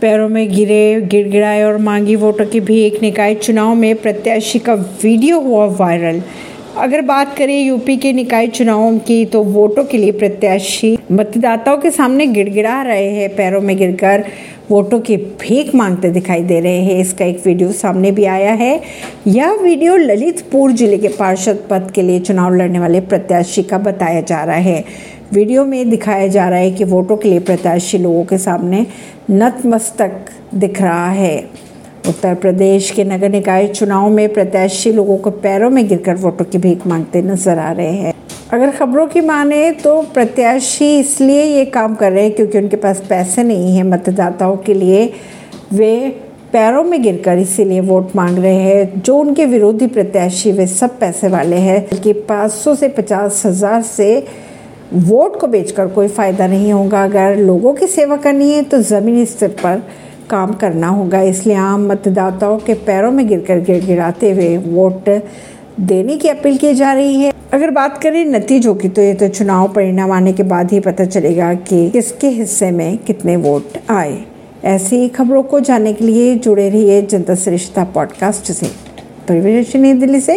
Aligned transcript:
पैरों 0.00 0.28
में 0.28 0.48
गिरे, 0.48 1.00
गिड़गिड़ाए 1.00 1.62
और 1.62 1.76
मांगी 1.78 2.16
वोटों 2.16 2.46
की 2.46 2.60
भी 2.60 2.80
एक 2.80 3.00
निकाय 3.02 3.34
चुनाव 3.34 3.74
में 3.74 3.94
प्रत्याशी 3.96 4.58
का 4.58 4.74
वीडियो 4.74 5.40
हुआ 5.40 5.64
वायरल। 5.78 6.22
अगर 6.76 7.00
बात 7.00 7.36
करें 7.36 7.58
यूपी 7.60 7.96
के 7.96 8.12
निकाय 8.12 8.46
चुनावों 8.46 8.98
की 8.98 9.24
तो 9.24 9.42
वोटों 9.42 9.84
के 9.84 9.98
लिए 9.98 10.12
प्रत्याशी 10.12 10.96
मतदाताओं 11.12 11.78
के 11.78 11.90
सामने 11.90 12.26
गिड़गिड़ा 12.26 12.82
रहे 12.82 13.08
हैं, 13.10 13.28
पैरों 13.36 13.60
में 13.60 13.76
गिरकर। 13.76 14.24
वोटों 14.70 14.98
की 15.00 15.16
भीख 15.40 15.74
मांगते 15.74 16.08
दिखाई 16.10 16.42
दे 16.42 16.60
रहे 16.60 16.80
हैं। 16.80 16.98
इसका 17.00 17.24
एक 17.24 17.42
वीडियो 17.46 17.72
सामने 17.72 18.10
भी 18.10 18.24
आया 18.26 18.52
है। 18.52 18.80
यह 19.26 19.52
वीडियो 19.62 19.96
ललितपुर 19.96 20.72
ज़िले 20.72 20.98
के 20.98 21.08
पार्षद 21.08 21.62
पद 21.70 21.90
के 21.94 22.02
लिए 22.02 22.20
चुनाव 22.20 22.54
लड़ने 22.54 22.78
वाले 22.78 23.00
प्रत्याशी 23.02 23.62
का 23.62 23.78
बताया 23.78 24.20
जा 24.20 24.42
रहा 24.44 24.56
है। 24.56 24.84
वीडियो 25.32 25.64
में 25.64 25.88
दिखाया 25.90 26.26
जा 26.28 26.48
रहा 26.48 26.58
है 26.58 26.70
कि 26.70 26.84
वोटों 26.84 27.16
के 27.16 27.28
लिए 27.28 27.40
प्रत्याशी 27.40 27.98
लोगों 27.98 28.24
के 28.24 28.38
सामने 28.38 28.86
नतमस्तक 29.30 30.30
दिख 30.54 30.82
रहा 30.82 31.10
है। 31.10 31.38
उत्तर 32.08 32.34
प्रदेश 32.34 32.90
के 32.90 33.04
नगर 33.04 33.28
निकाय 33.28 33.66
चुनाव 33.68 34.08
में 34.10 34.28
प्रत्याशी 34.32 34.92
लोगों 34.92 35.16
को 35.16 35.30
पैरों 35.30 35.70
में 35.70 35.86
गिरकर 35.88 36.16
वोटों 36.16 36.44
की 36.44 36.58
भीख 36.58 36.86
मांगते 36.86 37.22
नज़र 37.22 37.58
आ 37.58 37.72
रहे 37.72 37.92
हैं। 37.92 38.14
अगर 38.52 38.70
खबरों 38.70 39.06
की 39.06 39.20
माने 39.20 39.70
तो 39.74 40.00
प्रत्याशी 40.14 40.98
इसलिए 40.98 41.42
ये 41.44 41.64
काम 41.66 41.94
कर 41.94 42.12
रहे 42.12 42.24
हैं 42.24 42.34
क्योंकि 42.34 42.58
उनके 42.58 42.76
पास 42.76 43.00
पैसे 43.08 43.42
नहीं 43.42 43.74
हैं 43.76 43.84
मतदाताओं 43.84 44.56
के 44.56 44.74
लिए। 44.74 45.04
वे 45.72 46.08
पैरों 46.52 46.82
में 46.84 47.02
गिरकर 47.02 47.38
इसीलिए 47.38 47.80
वोट 47.80 48.14
मांग 48.16 48.38
रहे 48.38 48.54
हैं। 48.54 49.02
जो 49.02 49.16
उनके 49.16 49.46
विरोधी 49.46 49.86
प्रत्याशी, 49.86 50.52
वे 50.52 50.66
सब 50.66 50.98
पैसे 50.98 51.28
वाले 51.28 51.56
हैं। 51.56 51.80
बल्कि 51.82 52.12
500 52.22 52.74
से 52.74 52.88
पचास 52.88 53.42
हज़ार 53.46 53.82
से 53.82 54.26
वोट 54.94 55.40
को 55.40 55.46
बेचकर 55.46 55.88
कोई 55.88 56.08
फ़ायदा 56.08 56.46
नहीं 56.46 56.72
होगा। 56.72 57.04
अगर 57.04 57.36
लोगों 57.38 57.74
की 57.74 57.86
सेवा 57.88 58.16
करनी 58.18 58.52
है 58.52 58.62
तो 58.62 58.82
ज़मीनी 58.84 59.26
स्तर 59.26 59.48
पर 59.62 59.82
काम 60.30 60.52
करना 60.54 60.88
होगा। 60.90 61.22
इसलिए 61.24 61.56
आम 61.56 61.86
मतदाताओं 61.88 62.58
के 62.58 62.74
पैरों 62.86 63.10
में 63.10 63.26
गिरकर 63.28 63.60
गिड़गिड़ाते 63.60 64.30
हुए 64.30 64.56
वोट 64.58 65.08
देने 65.80 66.16
की 66.16 66.28
अपील 66.28 66.56
की 66.56 66.74
जा 66.74 66.92
रही 66.92 67.16
है। 67.16 67.32
अगर 67.56 67.70
बात 67.70 68.02
करें 68.02 68.24
नतीजों 68.24 68.74
की 68.74 68.88
तो 68.88 69.02
ये 69.02 69.14
तो 69.14 69.28
चुनाव 69.28 69.72
परिणाम 69.72 70.12
आने 70.12 70.32
के 70.32 70.42
बाद 70.42 70.72
ही 70.72 70.80
पता 70.80 71.04
चलेगा 71.04 71.54
कि 71.54 71.90
किसके 71.90 72.28
हिस्से 72.28 72.70
में 72.70 72.98
कितने 72.98 73.36
वोट 73.36 73.78
आए। 73.90 74.24
ऐसी 74.64 75.08
खबरों 75.08 75.42
को 75.42 75.60
जानने 75.60 75.92
के 75.92 76.04
लिए 76.04 76.34
जुड़े 76.34 76.68
रहिए 76.70 77.02
जनता 77.02 77.34
श्रेष्ठता 77.34 77.84
पॉडकास्ट 77.84 78.52
से। 78.52 78.66
परिवेश 79.28 79.76
नई 79.76 79.92
दिल्ली 79.92 80.20
से 80.20 80.34